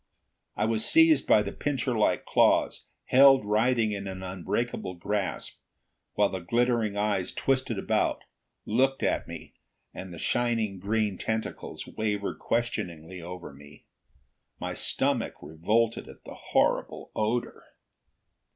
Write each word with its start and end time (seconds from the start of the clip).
I 0.57 0.65
was 0.65 0.83
seized 0.83 1.27
by 1.27 1.43
the 1.43 1.51
pincher 1.51 1.95
like 1.95 2.25
claws, 2.25 2.87
held 3.05 3.45
writhing 3.45 3.91
in 3.91 4.07
an 4.07 4.23
unbreakable 4.23 4.95
grasp, 4.95 5.59
while 6.15 6.29
the 6.29 6.39
glittering 6.39 6.97
eyes 6.97 7.31
twisted 7.31 7.77
about, 7.77 8.23
looked 8.65 9.03
at 9.03 9.27
me, 9.27 9.53
and 9.93 10.11
the 10.11 10.17
shining 10.17 10.79
green 10.79 11.19
tentacles 11.19 11.85
wavered 11.85 12.39
questioningly 12.39 13.21
over 13.21 13.53
me. 13.53 13.83
My 14.59 14.73
stomach 14.73 15.35
revolted 15.39 16.09
at 16.09 16.23
the 16.23 16.33
horrible 16.33 17.11
odor. 17.15 17.63